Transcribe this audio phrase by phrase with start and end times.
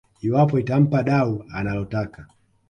[0.25, 2.21] iwapo itampa dau analotaka